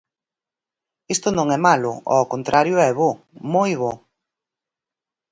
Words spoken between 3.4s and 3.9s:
moi